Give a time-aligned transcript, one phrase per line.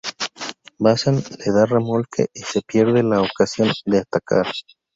[0.79, 4.47] Bazán le da remolque y se pierde la ocasión de atacar.